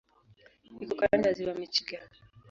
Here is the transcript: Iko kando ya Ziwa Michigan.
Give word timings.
Iko 0.83 0.93
kando 0.99 1.23
ya 1.27 1.35
Ziwa 1.37 1.53
Michigan. 1.59 2.05